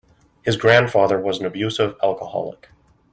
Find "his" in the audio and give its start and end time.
0.41-0.57